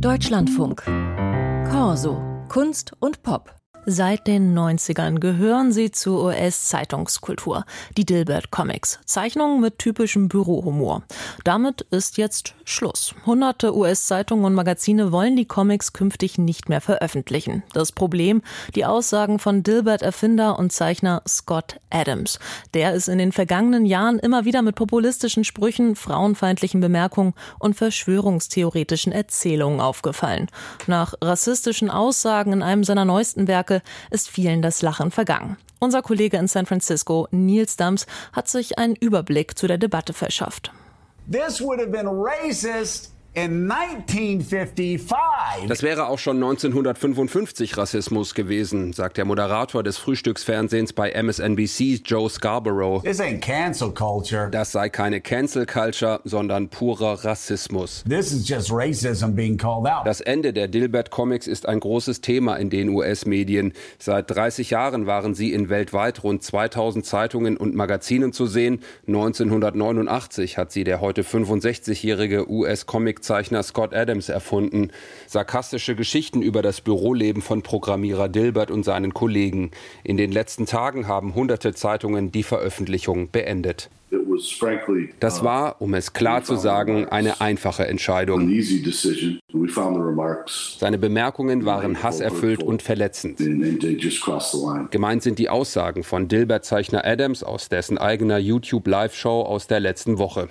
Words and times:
Deutschlandfunk. 0.00 0.82
Corso. 1.70 2.20
Kunst 2.48 2.92
und 3.00 3.22
Pop. 3.22 3.54
Seit 3.88 4.26
den 4.26 4.52
90ern 4.58 5.20
gehören 5.20 5.70
sie 5.70 5.92
zur 5.92 6.24
US-Zeitungskultur. 6.24 7.64
Die 7.96 8.04
Dilbert 8.04 8.50
Comics. 8.50 8.98
Zeichnungen 9.04 9.60
mit 9.60 9.78
typischem 9.78 10.26
Bürohumor. 10.26 11.04
Damit 11.44 11.82
ist 11.92 12.16
jetzt 12.16 12.56
Schluss. 12.64 13.14
Hunderte 13.26 13.76
US-Zeitungen 13.76 14.44
und 14.44 14.54
Magazine 14.54 15.12
wollen 15.12 15.36
die 15.36 15.44
Comics 15.44 15.92
künftig 15.92 16.36
nicht 16.36 16.68
mehr 16.68 16.80
veröffentlichen. 16.80 17.62
Das 17.74 17.92
Problem? 17.92 18.42
Die 18.74 18.84
Aussagen 18.84 19.38
von 19.38 19.62
Dilbert-Erfinder 19.62 20.58
und 20.58 20.72
Zeichner 20.72 21.22
Scott 21.28 21.78
Adams. 21.88 22.40
Der 22.74 22.92
ist 22.92 23.06
in 23.06 23.18
den 23.18 23.30
vergangenen 23.30 23.86
Jahren 23.86 24.18
immer 24.18 24.44
wieder 24.44 24.62
mit 24.62 24.74
populistischen 24.74 25.44
Sprüchen, 25.44 25.94
frauenfeindlichen 25.94 26.80
Bemerkungen 26.80 27.34
und 27.60 27.76
verschwörungstheoretischen 27.76 29.12
Erzählungen 29.12 29.80
aufgefallen. 29.80 30.48
Nach 30.88 31.14
rassistischen 31.22 31.88
Aussagen 31.88 32.52
in 32.52 32.64
einem 32.64 32.82
seiner 32.82 33.04
neuesten 33.04 33.46
Werke 33.46 33.75
ist 34.10 34.28
vielen 34.30 34.62
das 34.62 34.82
Lachen 34.82 35.10
vergangen. 35.10 35.56
Unser 35.78 36.02
Kollege 36.02 36.36
in 36.36 36.48
San 36.48 36.66
Francisco, 36.66 37.28
Nils 37.30 37.76
Dams, 37.76 38.06
hat 38.32 38.48
sich 38.48 38.78
einen 38.78 38.96
Überblick 38.96 39.58
zu 39.58 39.66
der 39.66 39.78
Debatte 39.78 40.12
verschafft. 40.12 40.72
This 41.30 41.60
would 41.60 41.80
have 41.80 41.90
been 41.90 42.06
racist 42.06 43.15
in 43.36 43.70
1955. 43.70 45.68
Das 45.68 45.82
wäre 45.82 46.08
auch 46.08 46.18
schon 46.18 46.36
1955 46.36 47.76
Rassismus 47.76 48.34
gewesen, 48.34 48.94
sagt 48.94 49.18
der 49.18 49.26
Moderator 49.26 49.82
des 49.82 49.98
Frühstücksfernsehens 49.98 50.94
bei 50.94 51.12
MSNBC, 51.12 52.00
Joe 52.02 52.30
Scarborough. 52.30 53.02
This 53.02 53.20
ain't 53.20 53.40
cancel 53.40 53.92
culture. 53.92 54.48
Das 54.50 54.72
sei 54.72 54.88
keine 54.88 55.20
Cancel 55.20 55.66
Culture, 55.66 56.20
sondern 56.24 56.70
purer 56.70 57.24
Rassismus. 57.24 58.04
This 58.08 58.32
is 58.32 58.48
just 58.48 58.72
racism 58.72 59.34
being 59.34 59.58
called 59.58 59.86
out. 59.86 60.06
Das 60.06 60.22
Ende 60.22 60.54
der 60.54 60.68
Dilbert 60.68 61.10
Comics 61.10 61.46
ist 61.46 61.68
ein 61.68 61.80
großes 61.80 62.22
Thema 62.22 62.56
in 62.56 62.70
den 62.70 62.88
US-Medien. 62.88 63.74
Seit 63.98 64.30
30 64.30 64.70
Jahren 64.70 65.06
waren 65.06 65.34
sie 65.34 65.52
in 65.52 65.68
weltweit 65.68 66.24
rund 66.24 66.42
2000 66.42 67.04
Zeitungen 67.04 67.58
und 67.58 67.74
Magazinen 67.74 68.32
zu 68.32 68.46
sehen. 68.46 68.80
1989 69.06 70.56
hat 70.56 70.72
sie 70.72 70.84
der 70.84 71.02
heute 71.02 71.22
65-jährige 71.22 72.50
US-Comic 72.50 73.25
Comiczeichner 73.26 73.64
Scott 73.64 73.92
Adams 73.92 74.28
erfunden. 74.28 74.92
Sarkastische 75.26 75.96
Geschichten 75.96 76.42
über 76.42 76.62
das 76.62 76.80
Büroleben 76.80 77.42
von 77.42 77.62
Programmierer 77.62 78.28
Dilbert 78.28 78.70
und 78.70 78.84
seinen 78.84 79.14
Kollegen. 79.14 79.72
In 80.04 80.16
den 80.16 80.30
letzten 80.30 80.64
Tagen 80.64 81.08
haben 81.08 81.34
hunderte 81.34 81.74
Zeitungen 81.74 82.30
die 82.30 82.44
Veröffentlichung 82.44 83.30
beendet. 83.32 83.90
Das 85.20 85.44
war, 85.44 85.80
um 85.80 85.94
es 85.94 86.12
klar 86.12 86.42
zu 86.44 86.56
sagen, 86.56 87.08
eine 87.08 87.40
einfache 87.40 87.86
Entscheidung. 87.86 88.48
Seine 90.78 90.98
Bemerkungen 90.98 91.64
waren 91.64 92.02
hasserfüllt 92.02 92.62
und 92.62 92.82
verletzend. 92.82 93.38
Gemeint 94.90 95.22
sind 95.22 95.38
die 95.38 95.48
Aussagen 95.48 96.02
von 96.02 96.28
Dilbert-Zeichner 96.28 97.04
Adams 97.04 97.42
aus 97.42 97.68
dessen 97.68 97.98
eigener 97.98 98.38
YouTube-Live-Show 98.38 99.42
aus 99.42 99.66
der 99.66 99.80
letzten 99.80 100.18
Woche. 100.18 100.48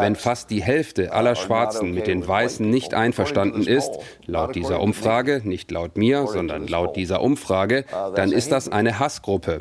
Wenn 0.00 0.16
fast 0.16 0.50
die 0.50 0.62
Hälfte 0.62 1.12
aller 1.12 1.34
Schwarzen 1.34 1.92
mit 1.92 2.06
den 2.06 2.26
Weißen 2.26 2.68
nicht 2.68 2.94
einverstanden 2.94 3.62
ist, 3.66 3.90
laut 4.26 4.54
dieser 4.54 4.80
Umfrage, 4.80 5.42
nicht 5.44 5.70
laut 5.70 5.96
mir, 5.96 6.26
sondern 6.26 6.66
laut 6.66 6.96
dieser 6.96 7.20
Umfrage, 7.22 7.84
dann 8.16 8.32
ist 8.32 8.52
das 8.52 8.68
eine 8.68 8.98
Hassgruppe. 8.98 9.60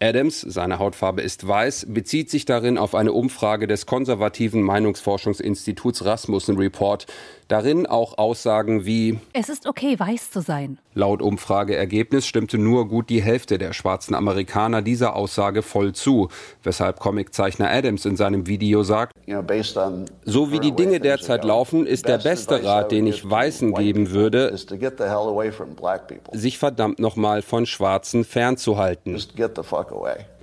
Adams, 0.00 0.40
seine 0.40 0.78
Hautfarbe 0.78 1.22
ist 1.22 1.46
weiß, 1.46 1.86
bezieht 1.88 2.28
sich 2.28 2.44
darin 2.44 2.76
auf 2.76 2.94
eine 2.94 3.12
Umfrage 3.12 3.66
des 3.66 3.86
konservativen 3.86 4.60
Meinungsforschungsinstituts 4.60 6.04
Rasmussen 6.04 6.56
Report. 6.58 7.06
Darin 7.48 7.86
auch 7.86 8.16
Aussagen 8.16 8.86
wie 8.86 9.18
Es 9.34 9.48
ist 9.48 9.66
okay, 9.66 9.98
weiß 9.98 10.30
zu 10.30 10.40
sein. 10.40 10.78
Laut 10.94 11.20
Umfrageergebnis 11.20 12.26
stimmte 12.26 12.56
nur 12.56 12.88
gut 12.88 13.10
die 13.10 13.22
Hälfte 13.22 13.58
der 13.58 13.72
schwarzen 13.72 14.14
Amerikaner 14.14 14.80
dieser 14.80 15.14
Aussage 15.14 15.62
voll 15.62 15.92
zu, 15.92 16.28
weshalb 16.62 17.00
Comiczeichner 17.00 17.70
Adams 17.70 18.06
in 18.06 18.16
seinem 18.16 18.46
Video 18.46 18.82
sagt, 18.82 19.12
so 20.24 20.52
wie 20.52 20.60
die 20.60 20.72
Dinge 20.72 21.00
derzeit 21.00 21.44
laufen, 21.44 21.86
ist 21.86 22.08
der 22.08 22.18
beste 22.18 22.64
Rat, 22.64 22.92
den 22.92 23.06
ich 23.06 23.28
Weißen 23.28 23.74
geben 23.74 24.10
würde, 24.10 24.56
sich 26.32 26.58
verdammt 26.58 26.98
nochmal 26.98 27.42
von 27.42 27.66
Schwarzen 27.66 28.24
fernzuhalten. 28.24 29.16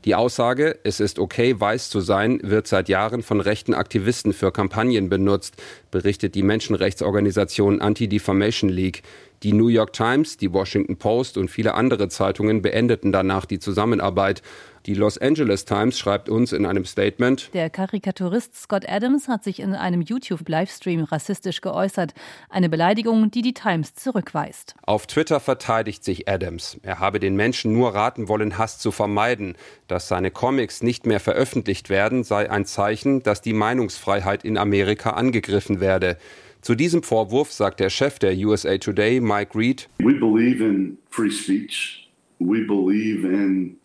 Die 0.06 0.16
Aussage, 0.16 0.80
es 0.84 1.00
ist 1.00 1.20
okay, 1.20 1.60
weiß 1.60 1.90
zu 1.90 2.00
sein, 2.00 2.40
wird 2.44 2.66
seit 2.66 2.90
Jahren 2.90 3.22
von 3.22 3.40
rechten 3.40 3.76
Aktivisten 3.76 4.34
für 4.34 4.52
Kampagnen 4.52 5.10
benutzt, 5.10 5.62
berichtet 5.92 6.34
die 6.34 6.42
Menschenrechtsorganisation 6.42 7.82
Anti-Defamation 7.82 8.70
League. 8.70 9.04
Die 9.44 9.54
New 9.54 9.68
York 9.68 9.94
Times, 9.94 10.38
die 10.38 10.54
Washington 10.54 10.98
Post 10.98 11.38
und 11.38 11.50
viele 11.50 11.76
andere 11.76 12.10
Zeitungen 12.10 12.62
beendeten 12.62 13.12
danach 13.12 13.46
die 13.46 13.60
Zusammenarbeit. 13.60 14.42
Die 14.88 14.96
Los 14.96 15.20
Angeles 15.20 15.66
Times 15.66 16.00
schreibt 16.00 16.28
uns 16.28 16.54
in 16.54 16.66
einem 16.66 16.86
Statement, 16.86 17.52
Der 17.54 17.70
Karikaturist 17.70 18.56
Scott 18.56 18.90
Adams 18.90 19.28
hat 19.28 19.44
sich 19.44 19.60
in 19.60 19.76
einem 19.76 20.02
YouTube-Livestream 20.02 21.04
rassistisch 21.04 21.62
geäußert. 21.62 22.16
Eine 22.50 22.68
Beleidigung, 22.68 23.30
die 23.30 23.44
die 23.44 23.54
Times 23.54 23.94
zurückweist. 23.94 24.74
Auf 24.82 25.06
Twitter 25.06 25.40
verteidigt 25.40 26.04
sich 26.04 26.28
Adams. 26.28 26.80
Er 26.82 27.00
habe 27.00 27.20
den 27.20 27.36
Menschen 27.36 27.74
nur 27.74 27.94
raten 27.94 28.28
wollen, 28.28 28.58
Hass 28.58 28.80
zu 28.80 28.92
vermeiden. 28.92 29.56
Dass 29.88 30.08
seine 30.08 30.32
Comics 30.32 30.82
nicht 30.82 31.06
mehr 31.06 31.20
veröffentlicht 31.20 31.90
werden, 31.90 32.24
sei 32.24 32.50
ein 32.50 32.66
Zeichen, 32.66 33.22
dass 33.22 33.42
die 33.42 33.54
Meinungsfreiheit 33.54 34.44
in 34.44 34.58
Amerika 34.58 35.12
angegriffen 35.12 35.80
werde. 35.80 36.18
Zu 36.62 36.74
diesem 36.74 37.04
Vorwurf 37.04 37.52
sagt 37.52 37.80
der 37.80 37.90
Chef 37.92 38.18
der 38.18 38.36
USA 38.36 38.78
Today, 38.78 39.20
Mike 39.20 39.58
Reed, 39.58 39.90
We 40.00 40.14
believe 40.14 40.64
in 40.64 40.98
free 41.10 41.30
speech. 41.30 42.11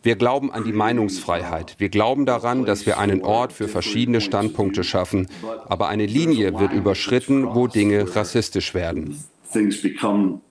Wir 0.03 0.17
glauben 0.17 0.53
an 0.53 0.65
die 0.65 0.72
Meinungsfreiheit. 0.72 1.77
Wir 1.78 1.89
glauben 1.89 2.27
daran, 2.27 2.65
dass 2.65 2.87
wir 2.87 2.99
einen 2.99 3.22
Ort 3.22 3.53
für 3.53 3.69
verschiedene 3.69 4.21
Standpunkte 4.21 4.84
schaffen. 4.84 5.28
Aber 5.69 5.89
eine 5.89 6.06
Linie 6.06 6.59
wird 6.59 6.72
überschritten, 6.72 7.55
wo 7.55 7.66
Dinge 7.66 8.15
rassistisch 8.15 8.75
werden. 8.75 9.16
things 9.53 9.81
become 9.81 10.22
racism. 10.22 10.46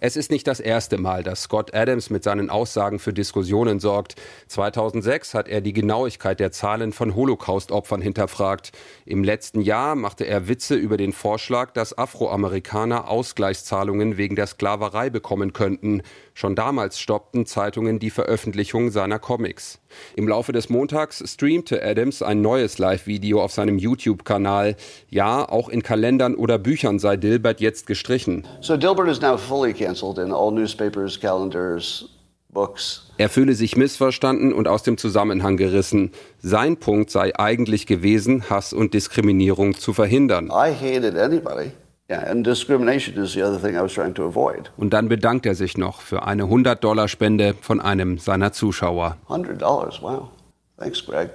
Es 0.00 0.16
ist 0.16 0.32
nicht 0.32 0.48
das 0.48 0.58
erste 0.58 0.98
Mal, 0.98 1.22
dass 1.22 1.42
Scott 1.42 1.72
Adams 1.72 2.10
mit 2.10 2.24
seinen 2.24 2.50
Aussagen 2.50 2.98
für 2.98 3.12
Diskussionen 3.12 3.78
sorgt. 3.78 4.16
2006 4.48 5.34
hat 5.34 5.46
er 5.46 5.60
die 5.60 5.72
Genauigkeit 5.72 6.40
der 6.40 6.50
Zahlen 6.50 6.92
von 6.92 7.14
Holocaust-Opfern 7.14 8.02
hinterfragt. 8.02 8.72
Im 9.06 9.22
letzten 9.22 9.60
Jahr 9.60 9.94
machte 9.94 10.24
er 10.24 10.48
Witze 10.48 10.74
über 10.74 10.96
den 10.96 11.12
Vorschlag, 11.12 11.70
dass 11.70 11.96
Afroamerikaner 11.96 13.06
Ausgleichszahlungen 13.06 14.16
wegen 14.16 14.34
der 14.34 14.48
Sklaverei 14.48 15.10
bekommen 15.10 15.52
könnten. 15.52 16.02
Schon 16.34 16.56
damals 16.56 16.98
stoppten 16.98 17.46
Zeitungen 17.46 18.00
die 18.00 18.10
Veröffentlichung 18.10 18.90
seiner 18.90 19.20
Comics. 19.20 19.79
Im 20.16 20.28
Laufe 20.28 20.52
des 20.52 20.68
Montags 20.68 21.22
streamte 21.26 21.82
Adams 21.82 22.22
ein 22.22 22.40
neues 22.40 22.78
Live-Video 22.78 23.42
auf 23.42 23.52
seinem 23.52 23.78
YouTube-Kanal. 23.78 24.76
Ja, 25.08 25.48
auch 25.48 25.68
in 25.68 25.82
Kalendern 25.82 26.34
oder 26.34 26.58
Büchern 26.58 26.98
sei 26.98 27.16
Dilbert 27.16 27.60
jetzt 27.60 27.86
gestrichen. 27.86 28.46
So 28.60 28.76
Dilbert 28.76 29.08
is 29.08 29.20
now 29.20 29.36
fully 29.36 29.72
canceled 29.72 30.18
in 30.18 30.32
all 30.32 30.52
newspapers, 30.52 31.18
calendars, 31.18 32.08
books. 32.52 33.10
Er 33.18 33.28
fühle 33.28 33.54
sich 33.54 33.76
missverstanden 33.76 34.52
und 34.52 34.68
aus 34.68 34.82
dem 34.82 34.98
Zusammenhang 34.98 35.56
gerissen. 35.56 36.12
Sein 36.40 36.76
Punkt 36.76 37.10
sei 37.10 37.38
eigentlich 37.38 37.86
gewesen, 37.86 38.48
Hass 38.48 38.72
und 38.72 38.94
Diskriminierung 38.94 39.74
zu 39.74 39.92
verhindern. 39.92 40.46
I 40.46 40.72
hated 40.72 41.16
anybody. 41.16 41.72
Yeah, 42.10 42.28
and 42.28 42.44
discrimination 42.44 43.16
is 43.22 43.34
the 43.34 43.42
other 43.46 43.60
thing 43.60 43.76
I 43.76 43.82
was 43.82 43.94
trying 43.94 44.14
to 44.14 44.24
avoid. 44.24 44.72
Und 44.76 44.92
dann 44.92 45.08
bedankt 45.08 45.46
er 45.46 45.54
sich 45.54 45.78
noch 45.78 46.00
für 46.00 46.24
eine 46.24 46.42
100-Dollar-Spende 46.42 47.54
von 47.60 47.80
einem 47.80 48.18
seiner 48.18 48.52
Zuschauer. 48.52 49.16
$100, 49.28 50.02
wow. 50.02 50.28
Thanks, 50.76 51.06
Greg. 51.06 51.30